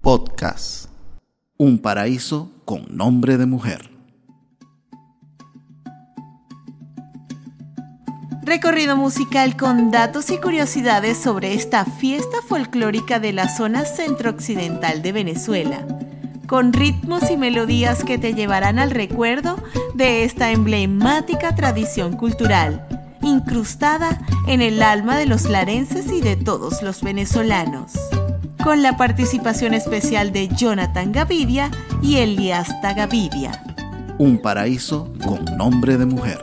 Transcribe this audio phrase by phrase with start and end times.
[0.00, 0.86] Podcast.
[1.58, 3.90] Un paraíso con nombre de mujer.
[8.44, 15.10] Recorrido musical con datos y curiosidades sobre esta fiesta folclórica de la zona centro-occidental de
[15.10, 15.84] Venezuela,
[16.46, 19.56] con ritmos y melodías que te llevarán al recuerdo
[19.94, 22.86] de esta emblemática tradición cultural,
[23.20, 27.98] incrustada en el alma de los larenses y de todos los venezolanos
[28.68, 31.70] con la participación especial de Jonathan Gavidia
[32.02, 33.62] y Eliasta Gavidia.
[34.18, 36.38] Un paraíso con nombre de mujer.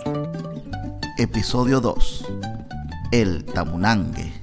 [1.19, 2.25] Episodio 2.
[3.11, 4.34] El Tamunangue.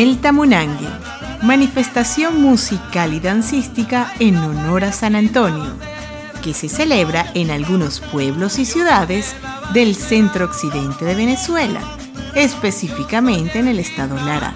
[0.00, 0.88] El Tamunangue,
[1.42, 5.74] manifestación musical y dancística en honor a San Antonio,
[6.42, 9.36] que se celebra en algunos pueblos y ciudades
[9.74, 11.82] del centro occidente de Venezuela,
[12.34, 14.54] específicamente en el estado Lara.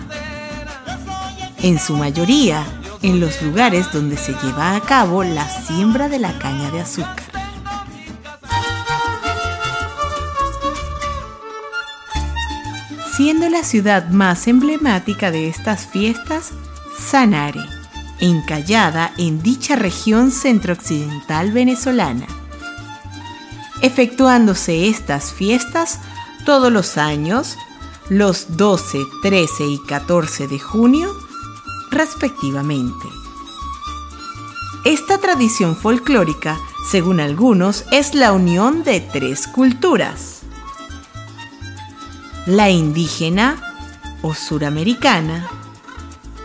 [1.62, 2.64] En su mayoría,
[3.02, 7.23] en los lugares donde se lleva a cabo la siembra de la caña de azúcar.
[13.16, 16.52] Siendo la ciudad más emblemática de estas fiestas
[16.98, 17.60] Sanare,
[18.20, 22.26] encallada en dicha región centrooccidental venezolana.
[23.82, 26.00] Efectuándose estas fiestas
[26.44, 27.56] todos los años,
[28.08, 31.14] los 12, 13 y 14 de junio,
[31.90, 33.06] respectivamente.
[34.84, 36.58] Esta tradición folclórica,
[36.90, 40.33] según algunos, es la unión de tres culturas
[42.46, 43.56] la indígena
[44.22, 45.48] o suramericana,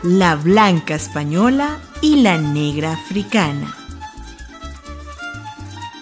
[0.03, 3.75] la blanca española y la negra africana.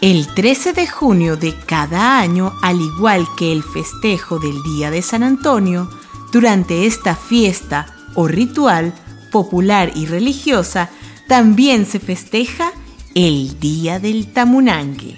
[0.02, 5.02] El 13 de junio de cada año, al igual que el festejo del Día de
[5.02, 5.90] San Antonio,
[6.32, 8.94] durante esta fiesta o ritual
[9.32, 10.90] popular y religiosa,
[11.28, 12.72] también se festeja
[13.16, 15.18] el Día del Tamunangue.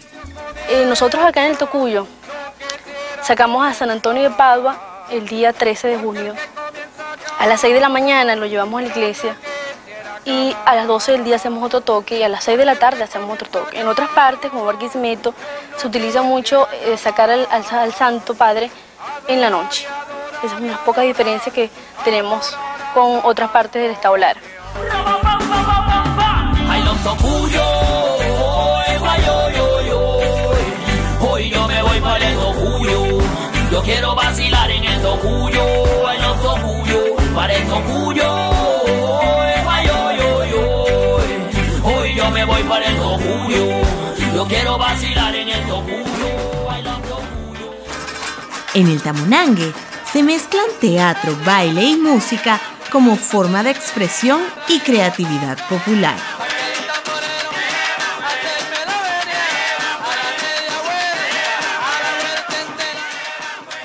[0.69, 2.07] Eh, nosotros acá en el Tocuyo
[3.29, 4.75] Sacamos a San Antonio de Padua
[5.11, 6.33] el día 13 de junio.
[7.37, 9.37] A las 6 de la mañana lo llevamos a la iglesia
[10.25, 12.77] y a las 12 del día hacemos otro toque y a las 6 de la
[12.77, 13.79] tarde hacemos otro toque.
[13.79, 15.35] En otras partes, como Barquisimeto,
[15.77, 18.71] se utiliza mucho eh, sacar al, Santo Padre
[19.27, 19.85] en la noche.
[20.41, 21.69] Esa es una poca diferencia que
[22.03, 22.57] tenemos
[22.95, 24.41] con otras partes del Estado Lara.
[35.19, 38.29] Vacilar en el tocuyo, en los tocuyo, para el tocuyo.
[41.83, 43.81] Hoy yo me voy para el tocuyo.
[44.33, 46.05] Yo quiero vacilar en el tocuyo,
[48.73, 49.73] En el tamunangue
[50.11, 52.59] se mezclan teatro, baile y música
[52.91, 56.15] como forma de expresión y creatividad popular.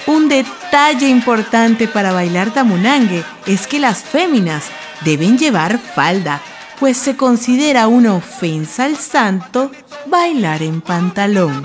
[0.07, 0.64] Un detalle
[1.03, 4.65] importante para bailar tamunangue es que las féminas
[5.05, 6.43] deben llevar falda,
[6.81, 9.71] pues se considera una ofensa al santo
[10.07, 11.63] bailar en pantalón.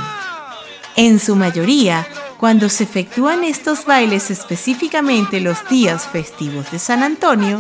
[0.95, 2.07] En su mayoría,
[2.38, 7.59] cuando se efectúan estos bailes específicamente los días festivos de San Antonio,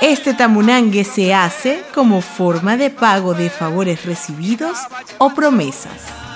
[0.00, 4.78] este tamunangue se hace como forma de pago de favores recibidos
[5.18, 6.27] o promesas.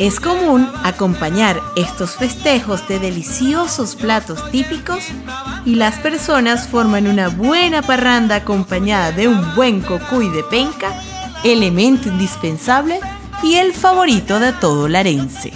[0.00, 5.04] Es común acompañar estos festejos de deliciosos platos típicos
[5.66, 10.98] y las personas forman una buena parranda acompañada de un buen cocuy de penca,
[11.44, 12.98] elemento indispensable
[13.42, 15.52] y el favorito de todo larense.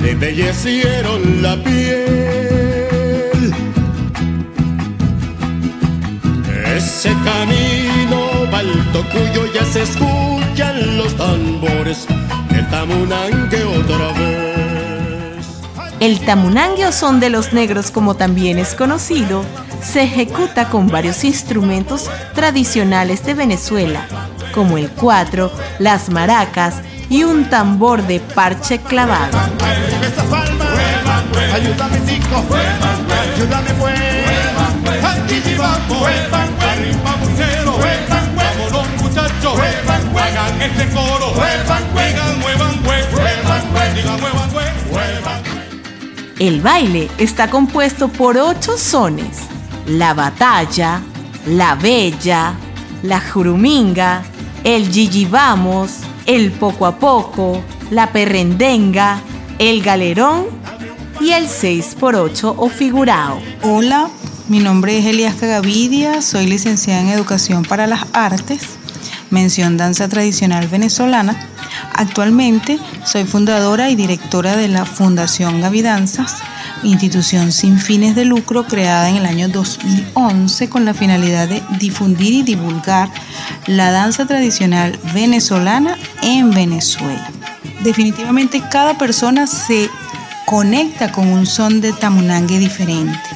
[0.00, 3.54] Le embellecieron la piel.
[6.76, 12.06] Ese camino balto cuyo ya se escuchan los tambores,
[12.50, 15.46] el tamunangue otra vez.
[16.00, 19.44] El tamunangue o son de los negros como también es conocido,
[19.82, 24.06] se ejecuta con varios instrumentos tradicionales de Venezuela,
[24.56, 26.76] como el cuatro, las maracas,
[27.08, 29.38] y un tambor de parche clavado.
[46.38, 49.38] El baile está compuesto por ocho sones:
[49.86, 51.00] la batalla,
[51.46, 52.54] la bella,
[53.02, 54.22] la juruminga,
[54.66, 55.92] el Gigi Vamos,
[56.26, 59.20] el poco a poco, la perrendenga,
[59.60, 60.46] el galerón
[61.20, 63.40] y el 6x8 o figurao.
[63.62, 64.10] Hola,
[64.48, 68.70] mi nombre es Elias Cagavidia, soy licenciada en Educación para las Artes,
[69.30, 71.48] mención danza tradicional venezolana.
[71.92, 76.42] Actualmente soy fundadora y directora de la Fundación Gavidanzas
[76.86, 82.32] institución sin fines de lucro creada en el año 2011 con la finalidad de difundir
[82.32, 83.10] y divulgar
[83.66, 87.28] la danza tradicional venezolana en Venezuela.
[87.80, 89.90] Definitivamente cada persona se
[90.46, 93.28] conecta con un son de tamunangue diferente,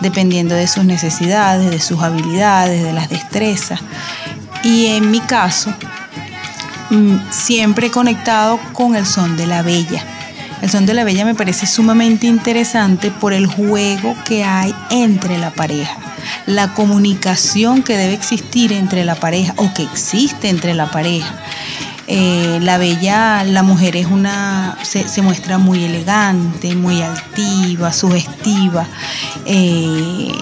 [0.00, 3.80] dependiendo de sus necesidades, de sus habilidades, de las destrezas.
[4.62, 5.72] Y en mi caso,
[6.90, 10.04] mm, siempre he conectado con el son de la bella
[10.60, 15.38] el son de la bella me parece sumamente interesante por el juego que hay entre
[15.38, 15.96] la pareja,
[16.46, 21.32] la comunicación que debe existir entre la pareja o que existe entre la pareja.
[22.08, 28.86] Eh, la bella, la mujer es una, se, muestra muy elegante, muy altiva, sugestiva
[29.44, 30.32] eh,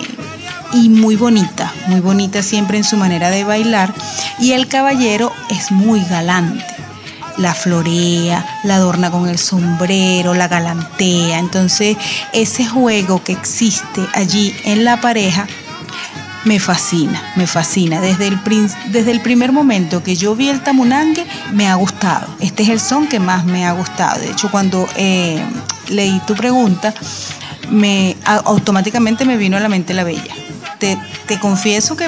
[0.72, 3.92] y muy bonita, muy bonita siempre en su manera de bailar.
[4.38, 6.75] Y el caballero es muy galante
[7.38, 11.38] la florea, la adorna con el sombrero, la galantea.
[11.38, 11.96] Entonces,
[12.32, 15.46] ese juego que existe allí en la pareja
[16.44, 18.00] me fascina, me fascina.
[18.00, 18.38] Desde el,
[18.90, 22.28] desde el primer momento que yo vi el tamunangue, me ha gustado.
[22.40, 24.20] Este es el son que más me ha gustado.
[24.20, 25.42] De hecho, cuando eh,
[25.88, 26.94] leí tu pregunta,
[27.70, 30.34] me automáticamente me vino a la mente la bella.
[30.78, 30.96] Te,
[31.26, 32.06] te confieso que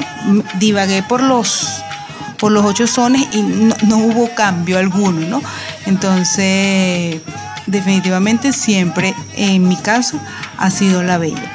[0.57, 1.83] divagué por los
[2.39, 5.41] por los ocho sones y no, hubo cambio alguno, ¿no?
[5.85, 7.21] Entonces,
[7.67, 10.19] definitivamente siempre, en mi caso,
[10.57, 11.51] ha sido la bella.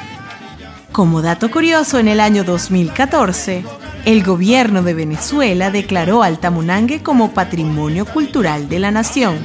[0.91, 3.65] Como dato curioso, en el año 2014,
[4.05, 9.39] el gobierno de Venezuela declaró al Tamunangue como Patrimonio Cultural de la Nación,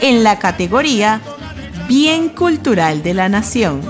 [0.00, 1.20] en la categoría
[1.88, 3.80] Bien Cultural de la Nación.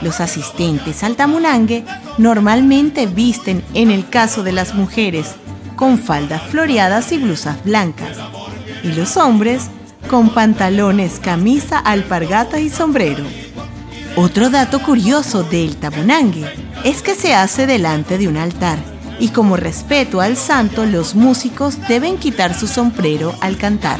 [0.00, 1.84] Los asistentes al Tamunangue
[2.18, 5.36] normalmente visten, en el caso de las mujeres,
[5.82, 8.16] con faldas floreadas y blusas blancas,
[8.84, 9.64] y los hombres
[10.08, 13.24] con pantalones, camisa, alpargata y sombrero.
[14.14, 16.44] Otro dato curioso del tabunangue
[16.84, 18.78] es que se hace delante de un altar
[19.18, 23.98] y como respeto al santo los músicos deben quitar su sombrero al cantar.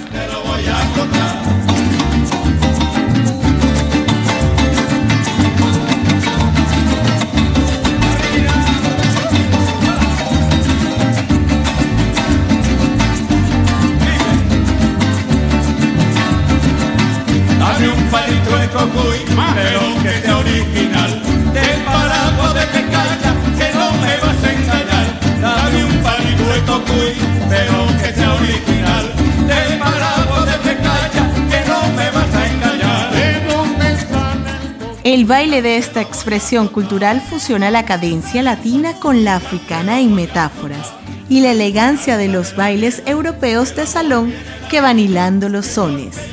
[35.04, 40.92] El baile de esta expresión cultural fusiona la cadencia latina con la africana en metáforas
[41.28, 44.32] y la elegancia de los bailes europeos de salón
[44.70, 46.31] que van hilando los sones.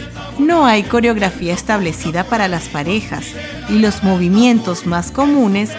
[0.50, 3.24] No hay coreografía establecida para las parejas
[3.70, 5.70] y los movimientos más comunes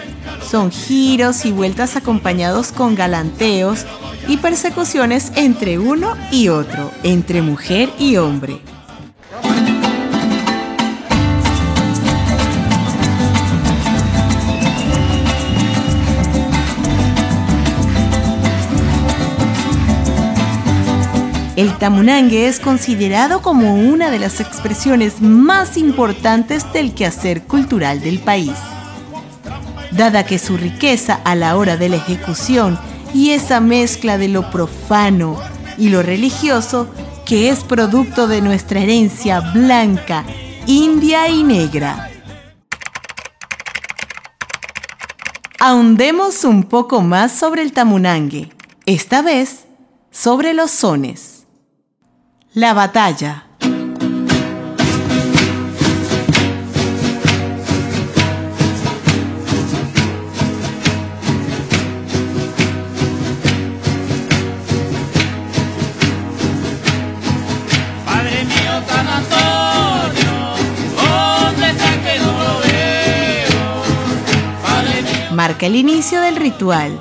[0.49, 3.85] son giros y vueltas acompañados con galanteos
[4.29, 8.61] y persecuciones entre uno y otro, entre mujer y hombre.
[21.61, 28.17] El tamunangue es considerado como una de las expresiones más importantes del quehacer cultural del
[28.17, 28.55] país.
[29.91, 32.79] Dada que su riqueza a la hora de la ejecución
[33.13, 35.39] y esa mezcla de lo profano
[35.77, 36.89] y lo religioso
[37.27, 40.25] que es producto de nuestra herencia blanca,
[40.65, 42.09] india y negra.
[45.59, 48.51] Ahondemos un poco más sobre el tamunangue,
[48.87, 49.65] esta vez
[50.09, 51.40] sobre los sones.
[52.53, 53.45] La batalla.
[75.31, 76.99] Marca el inicio del ritual.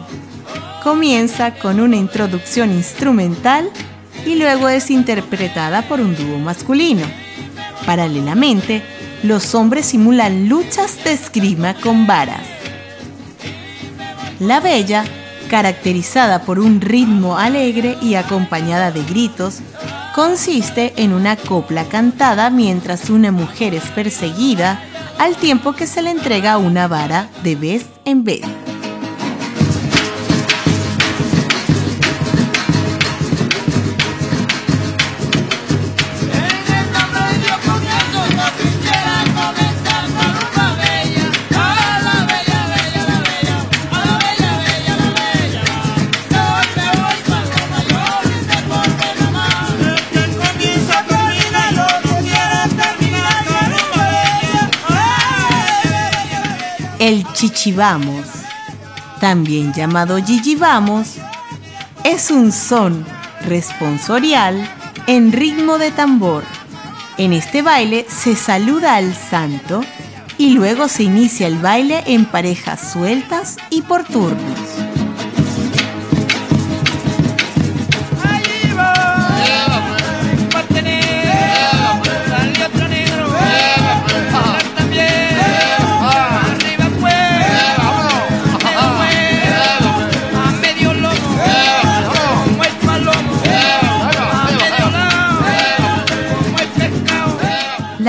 [0.85, 3.69] Comienza con una introducción instrumental
[4.27, 7.07] y luego es interpretada por un dúo masculino.
[7.87, 8.83] Paralelamente,
[9.23, 12.47] los hombres simulan luchas de esgrima con varas.
[14.39, 15.05] La bella,
[15.49, 19.59] caracterizada por un ritmo alegre y acompañada de gritos,
[20.15, 24.83] consiste en una copla cantada mientras una mujer es perseguida
[25.19, 28.41] al tiempo que se le entrega una vara de vez en vez.
[57.41, 58.27] Chichivamos,
[59.19, 61.15] también llamado yiyivamos,
[62.05, 63.07] es un son
[63.41, 64.63] responsorial
[65.07, 66.45] en ritmo de tambor.
[67.17, 69.81] En este baile se saluda al santo
[70.37, 74.90] y luego se inicia el baile en parejas sueltas y por turnos.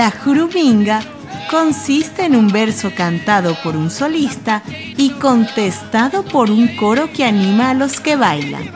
[0.02, 1.00] La juruminga
[1.48, 4.64] consiste en un verso cantado por un solista
[4.96, 8.68] y contestado por un coro que anima a los que bailan.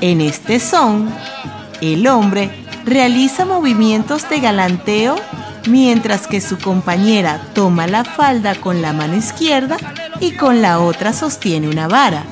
[0.00, 1.12] En este son,
[1.82, 2.50] el hombre
[2.86, 5.16] realiza movimientos de galanteo
[5.68, 9.76] mientras que su compañera toma la falda con la mano izquierda
[10.20, 12.24] y con la otra sostiene una vara.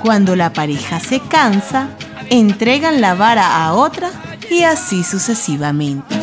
[0.00, 1.88] Cuando la pareja se cansa,
[2.30, 4.08] entregan la vara a otra
[4.50, 6.13] y así sucesivamente.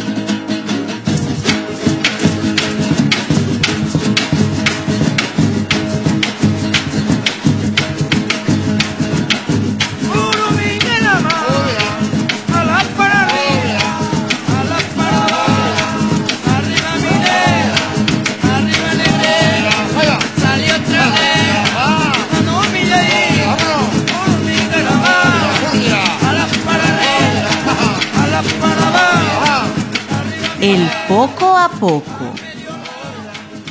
[31.21, 32.33] Poco a poco.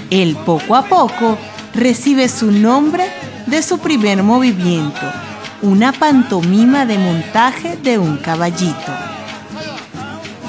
[0.08, 1.36] El poco a poco
[1.74, 3.10] recibe su nombre
[3.46, 5.00] de su primer movimiento,
[5.60, 8.92] una pantomima de montaje de un caballito.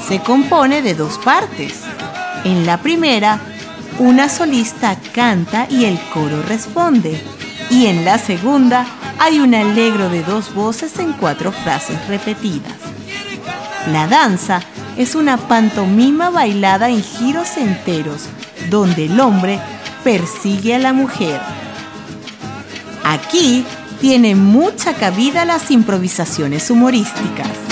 [0.07, 1.81] Se compone de dos partes.
[2.43, 3.39] En la primera,
[3.97, 7.19] una solista canta y el coro responde.
[7.71, 8.85] Y en la segunda,
[9.17, 12.77] hay un alegro de dos voces en cuatro frases repetidas.
[13.91, 14.61] La danza
[14.97, 18.23] es una pantomima bailada en giros enteros,
[18.69, 19.59] donde el hombre
[20.03, 21.39] persigue a la mujer.
[23.03, 23.65] Aquí
[23.99, 27.70] tienen mucha cabida las improvisaciones humorísticas.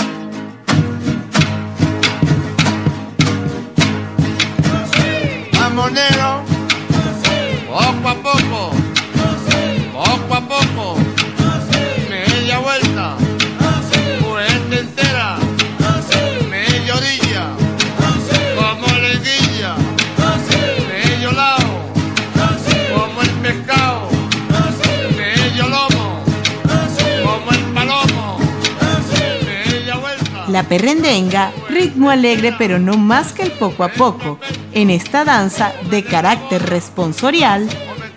[30.64, 34.38] Perrendenga, ritmo alegre pero no más que el poco a poco.
[34.72, 37.68] En esta danza de carácter responsorial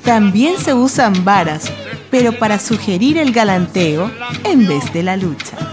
[0.04, 1.72] también se usan varas,
[2.12, 4.12] pero para sugerir el galanteo
[4.44, 5.73] en vez de la lucha.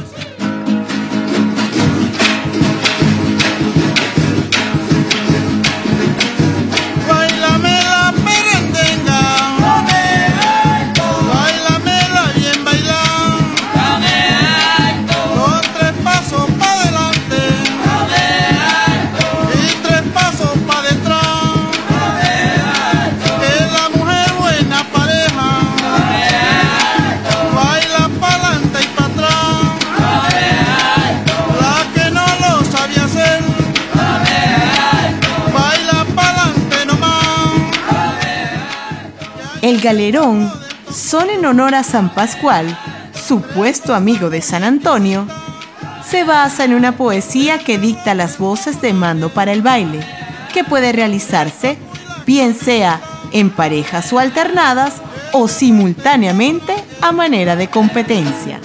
[39.80, 40.52] El galerón
[40.92, 42.78] son en honor a San Pascual,
[43.14, 45.26] supuesto amigo de San Antonio.
[46.06, 50.00] Se basa en una poesía que dicta las voces de mando para el baile,
[50.52, 51.78] que puede realizarse
[52.26, 53.00] bien sea
[53.32, 54.96] en parejas o alternadas
[55.32, 58.60] o simultáneamente a manera de competencia.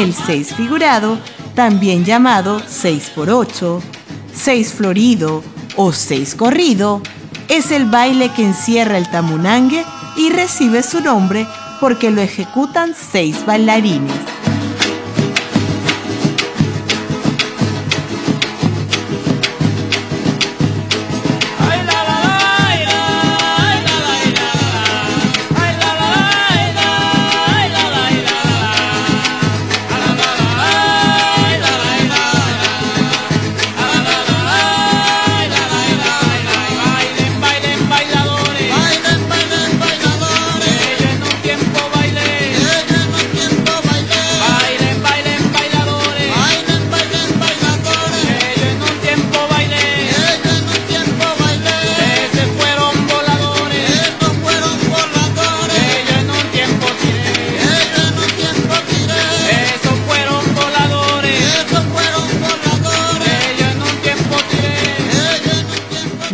[0.00, 1.18] El 6 figurado,
[1.54, 3.82] también llamado 6 por 8,
[4.32, 5.44] 6 florido
[5.76, 7.02] o 6 corrido,
[7.50, 9.84] es el baile que encierra el tamunangue
[10.16, 11.46] y recibe su nombre
[11.80, 14.39] porque lo ejecutan 6 bailarines.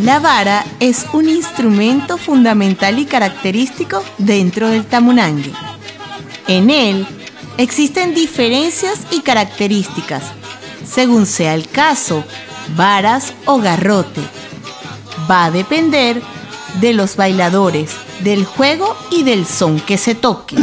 [0.06, 5.52] La vara es un instrumento fundamental y característico dentro del tamunangue.
[6.46, 7.08] En él
[7.58, 10.22] existen diferencias y características,
[10.88, 12.22] según sea el caso,
[12.76, 14.20] varas o garrote.
[15.28, 16.22] Va a depender
[16.80, 17.90] de los bailadores,
[18.20, 20.54] del juego y del son que se toque.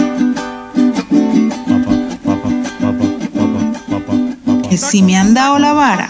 [4.70, 6.10] Que si me han dado la vara,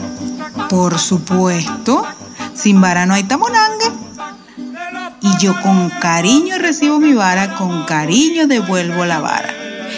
[0.70, 2.06] por supuesto,
[2.56, 3.92] sin vara no hay tamonangue.
[5.22, 9.54] Y yo con cariño recibo mi vara, con cariño devuelvo la vara.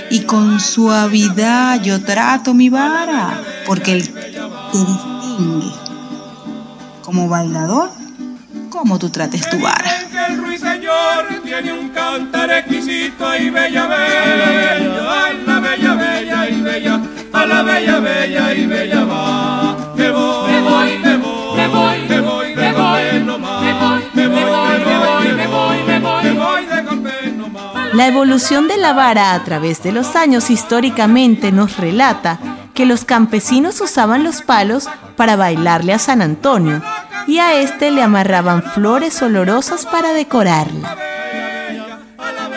[0.09, 5.71] Y con suavidad yo trato mi vara, porque el te distingue
[7.01, 7.89] como bailador,
[8.69, 9.91] como tú trates tu vara.
[10.27, 11.91] el ruiseñor tiene un
[12.51, 18.65] exquisito y bella, bella, a la bella, bella y bella, a la bella, bella y
[18.65, 19.74] bella va.
[27.95, 32.39] La evolución de la vara a través de los años históricamente nos relata
[32.73, 36.81] que los campesinos usaban los palos para bailarle a San Antonio
[37.25, 40.97] y a este le amarraban flores olorosas para decorarla.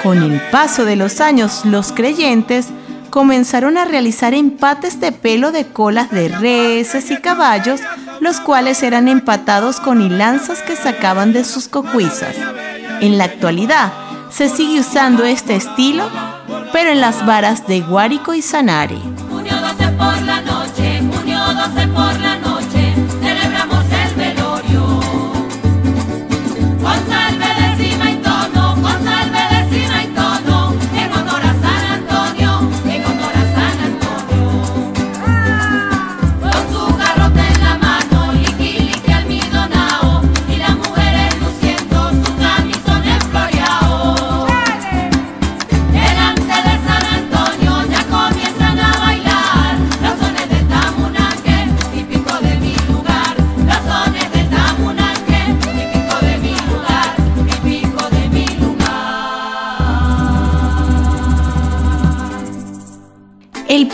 [0.03, 2.67] Con el paso de los años, los creyentes
[3.11, 7.81] comenzaron a realizar empates de pelo de colas de reses y caballos,
[8.19, 12.35] los cuales eran empatados con hilanzas que sacaban de sus cocuizas.
[13.01, 13.93] En la actualidad,
[14.31, 16.05] se sigue usando este estilo,
[16.73, 18.99] pero en las varas de Guárico y Sanare.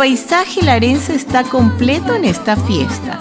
[0.05, 3.19] Paisaje larense está completo en esta fiesta.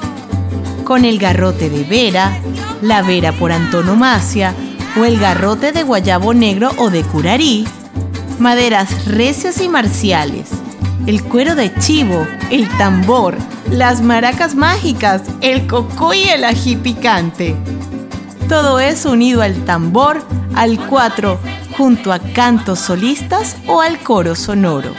[0.83, 2.37] Con el garrote de vera,
[2.81, 4.53] la vera por antonomasia
[4.99, 7.65] o el garrote de guayabo negro o de curarí,
[8.37, 10.49] maderas recias y marciales,
[11.07, 13.37] el cuero de chivo, el tambor,
[13.71, 17.55] las maracas mágicas, el coco y el ají picante.
[18.49, 20.21] Todo eso unido al tambor,
[20.53, 21.39] al cuatro,
[21.77, 24.93] junto a cantos solistas o al coro sonoro.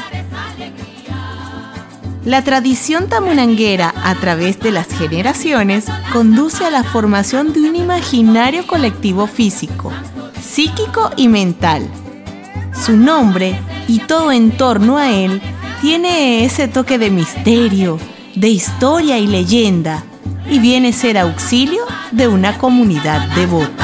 [2.25, 8.67] La tradición tamunanguera a través de las generaciones conduce a la formación de un imaginario
[8.67, 9.93] colectivo físico,
[10.41, 11.87] psíquico y mental.
[12.73, 15.43] Su nombre y todo en torno a él
[15.83, 17.99] tiene ese toque de misterio,
[18.35, 20.03] de historia y leyenda,
[20.51, 23.84] y viene a ser auxilio de una comunidad devota.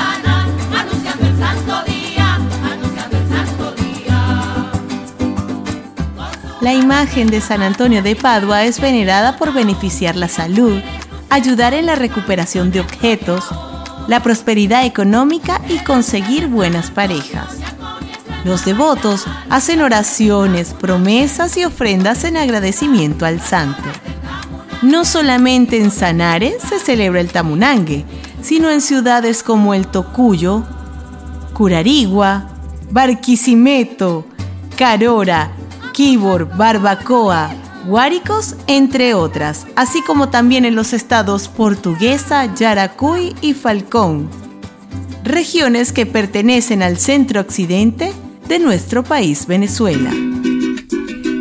[6.60, 10.78] La imagen de San Antonio de Padua es venerada por beneficiar la salud,
[11.30, 13.46] ayudar en la recuperación de objetos,
[14.08, 17.56] la prosperidad económica y conseguir buenas parejas.
[18.44, 23.88] Los devotos hacen oraciones, promesas y ofrendas en agradecimiento al santo.
[24.82, 28.04] No solamente en Sanare se celebra el Tamunangue,
[28.42, 30.64] sino en ciudades como el Tocuyo,
[31.54, 32.48] Curarigua,
[32.90, 34.26] Barquisimeto,
[34.76, 35.52] Carora,
[36.00, 44.30] Quibor, Barbacoa, Guáricos, entre otras, así como también en los estados Portuguesa, Yaracuy y Falcón,
[45.24, 48.14] regiones que pertenecen al centro occidente
[48.48, 50.10] de nuestro país Venezuela,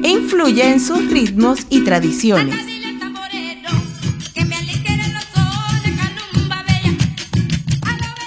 [0.03, 2.57] e influye en sus ritmos y tradiciones.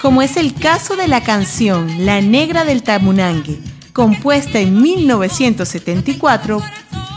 [0.00, 3.60] como es el caso de la canción La Negra del Tamunangue,
[3.92, 6.62] compuesta en 1974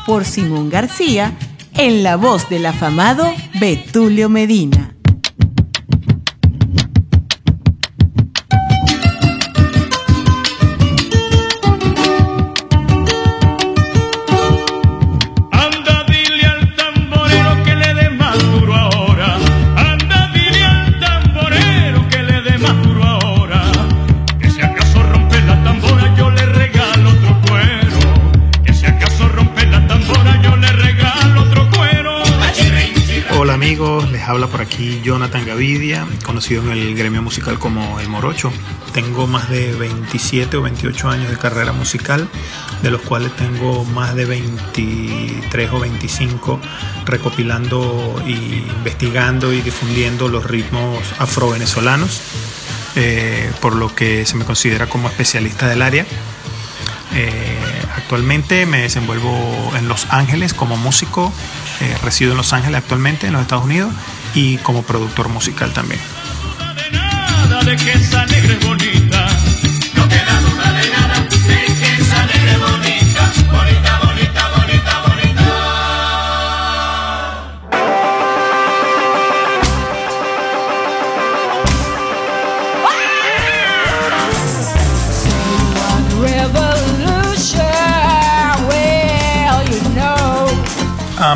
[0.06, 1.38] por Simón García,
[1.74, 3.26] en la voz del afamado
[3.60, 4.95] Betulio Medina.
[34.48, 38.52] Por aquí Jonathan Gavidia, conocido en el gremio musical como El Morocho.
[38.94, 42.28] Tengo más de 27 o 28 años de carrera musical,
[42.82, 46.60] de los cuales tengo más de 23 o 25
[47.06, 48.34] recopilando y
[48.78, 52.22] investigando y difundiendo los ritmos afro-venezolanos,
[52.96, 56.06] eh, por lo que se me considera como especialista del área.
[57.14, 61.32] Eh, actualmente me desenvuelvo en Los Ángeles como músico,
[61.82, 63.94] eh, resido en Los Ángeles actualmente en los Estados Unidos
[64.34, 66.00] y como productor musical también.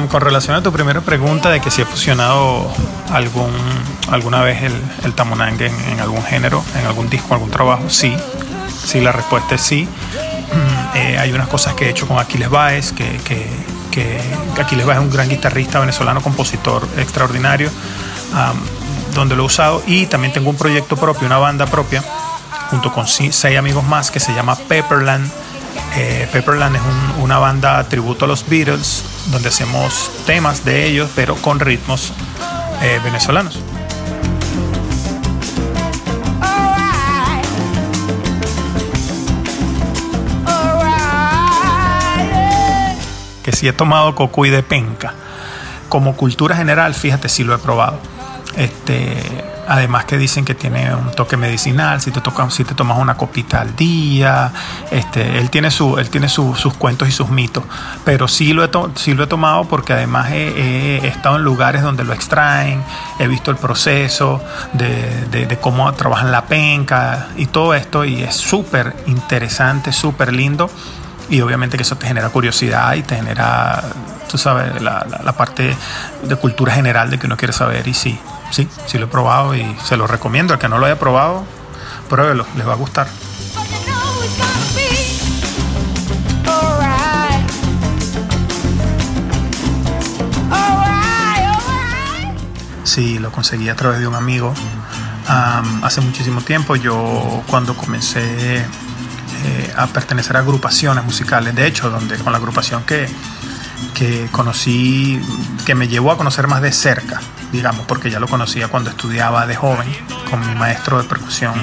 [0.09, 2.71] Con relación a tu primera pregunta de que si he fusionado
[3.11, 3.51] algún,
[4.11, 8.15] alguna vez el, el tamunangue en, algún género, en algún disco, algún trabajo, sí.
[8.85, 9.87] Sí, la respuesta es sí.
[10.95, 14.19] Eh, hay unas cosas que he hecho con Aquiles Baez, que, que,
[14.59, 17.69] Aquiles Baez es un gran guitarrista venezolano, compositor extraordinario,
[19.13, 19.83] donde lo he usado.
[19.85, 22.03] Y también tengo un proyecto propio, una banda propia,
[22.71, 25.29] junto con seis amigos más, que se llama Pepperland.
[25.97, 31.09] Eh, Pepperland es un- una banda tributo a los Beatles, donde hacemos temas de ellos,
[31.15, 32.13] pero con ritmos
[32.81, 33.59] eh, venezolanos.
[43.43, 45.13] que sí he tomado cocuy de penca.
[45.87, 47.97] Como cultura general, fíjate, sí lo he probado.
[48.55, 49.17] Este,
[49.69, 53.15] además que dicen que tiene un toque medicinal, si te, toca, si te tomas una
[53.15, 54.51] copita al día,
[54.91, 57.63] este, él tiene, su, él tiene su- sus cuentos y sus mitos,
[58.03, 61.81] pero sí lo he, to- sí lo he tomado porque además he, estado en lugares
[61.83, 62.83] donde lo extraen,
[63.19, 68.35] he visto el proceso de, de- cómo trabajan la penca y todo esto y es
[68.35, 70.69] súper interesante, súper lindo.
[71.29, 73.83] Y obviamente que eso te genera curiosidad y te genera,
[74.31, 75.75] tú sabes, la- la parte
[76.23, 78.19] de cultura general de que uno quiere saber y sí,
[78.51, 80.53] Sí, sí lo he probado y se lo recomiendo.
[80.53, 81.43] Al que no lo haya probado,
[82.09, 83.07] pruébelo, les va a gustar.
[92.83, 94.53] Sí, lo conseguí a través de un amigo.
[95.83, 102.17] Hace muchísimo tiempo yo cuando comencé eh, a pertenecer a agrupaciones musicales, de hecho, donde
[102.17, 103.07] con la agrupación que,
[103.93, 105.21] que conocí,
[105.67, 109.45] que me llevó a conocer más de cerca digamos, porque ya lo conocía cuando estudiaba
[109.47, 109.87] de joven
[110.29, 111.53] con mi maestro de percusión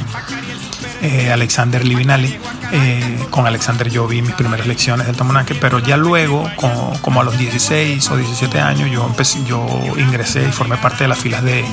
[1.02, 2.38] eh, Alexander Livinali.
[2.72, 7.20] Eh, con Alexander yo vi mis primeras lecciones del tamunanque, pero ya luego, como, como,
[7.20, 11.18] a los 16 o 17 años, yo, empecé, yo ingresé y formé parte de las
[11.18, 11.64] filas de,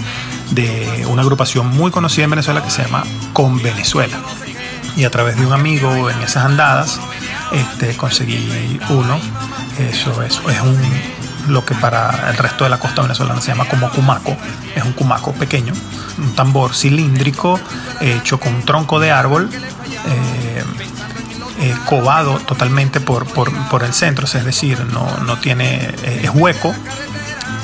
[0.51, 4.17] de una agrupación muy conocida en Venezuela que se llama Con Venezuela.
[4.95, 6.99] Y a través de un amigo en esas andadas
[7.51, 9.19] este, conseguí uno.
[9.79, 10.77] Eso, eso es un,
[11.47, 14.35] lo que para el resto de la costa venezolana se llama como cumaco.
[14.75, 15.73] Es un cumaco pequeño,
[16.17, 17.59] un tambor cilíndrico
[18.01, 19.49] hecho con un tronco de árbol.
[19.51, 20.63] Eh,
[21.59, 26.29] eh, cobado totalmente por, por, por, el centro, es decir, no, no tiene, eh, es
[26.33, 26.75] hueco,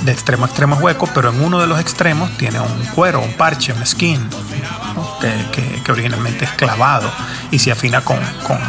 [0.03, 3.19] de extremo a extremo es hueco, pero en uno de los extremos tiene un cuero,
[3.19, 4.21] un parche, un skin.
[5.19, 7.11] Que, originalmente es clavado
[7.51, 8.19] y se afina con,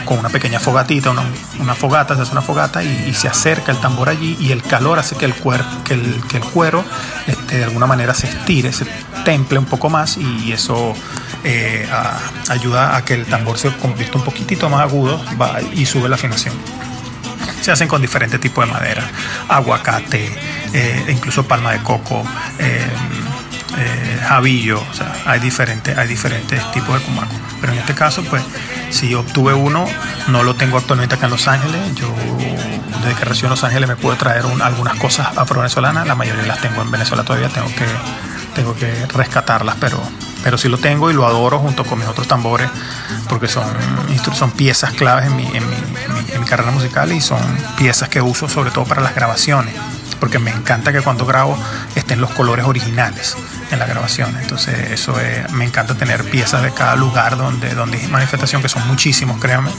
[0.04, 1.22] con, una pequeña fogatita, una,
[1.58, 4.98] una, fogata, se hace una fogata y, se acerca el tambor allí y el calor
[4.98, 6.84] hace que el, cuer, que el, que el cuero
[7.26, 8.86] este, de alguna manera se estire, se
[9.24, 10.94] temple un poco más y eso
[11.44, 11.88] eh,
[12.48, 15.20] ayuda a que el tambor se convierta un poquitito más agudo
[15.72, 16.54] y sube la afinación.
[17.60, 19.02] Se hacen con diferentes tipos de madera,
[19.48, 20.30] aguacate,
[20.72, 22.24] eh, incluso palma de coco,
[22.58, 22.86] eh,
[23.78, 27.34] eh, jabillo, o sea, hay diferentes, hay diferentes tipos de cumaco.
[27.60, 28.42] Pero en este caso, pues,
[28.90, 29.86] si obtuve uno,
[30.28, 31.80] no lo tengo actualmente acá en Los Ángeles.
[31.94, 32.12] Yo,
[33.00, 36.06] desde que recibo en Los Ángeles, me puedo traer un, algunas cosas afro-venezolanas.
[36.06, 37.86] La mayoría las tengo en Venezuela todavía, tengo que,
[38.54, 40.02] tengo que rescatarlas, pero,
[40.42, 42.70] pero sí lo tengo y lo adoro junto con mis otros tambores,
[43.28, 43.68] porque son,
[44.34, 45.76] son piezas claves en, mi, en, mi,
[46.32, 47.40] en mi carrera musical y son
[47.76, 49.74] piezas que uso sobre todo para las grabaciones
[50.18, 51.58] porque me encanta que cuando grabo
[51.96, 53.36] estén los colores originales
[53.70, 54.36] en la grabación.
[54.40, 58.86] Entonces eso es, me encanta tener piezas de cada lugar donde, donde manifestación, que son
[58.86, 59.70] muchísimos, créanme.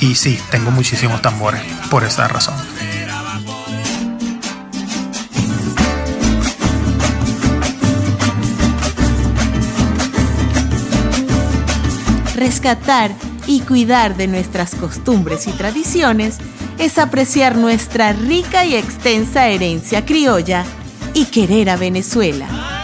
[0.00, 2.54] Y sí, tengo muchísimos tambores por esa razón.
[12.36, 13.10] Rescatar
[13.48, 16.38] y cuidar de nuestras costumbres y tradiciones
[16.78, 20.64] es apreciar nuestra rica y extensa herencia criolla
[21.14, 22.77] y querer a Venezuela.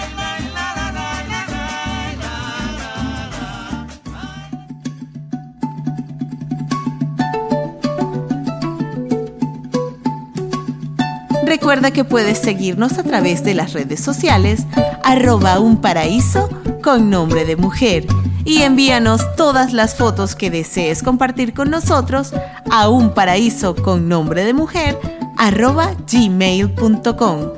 [11.64, 14.66] Recuerda que puedes seguirnos a través de las redes sociales
[15.03, 16.50] arroba un paraíso
[16.83, 18.07] con nombre de mujer
[18.44, 22.35] y envíanos todas las fotos que desees compartir con nosotros
[22.70, 24.98] a un paraíso con nombre de mujer
[25.38, 27.53] arroba gmail.com.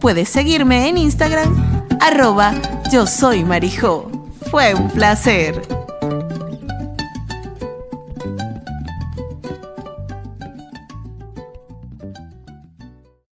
[0.00, 2.54] Puedes seguirme en Instagram arroba
[2.90, 4.10] yo soy Marijo.
[4.50, 5.81] Fue un placer.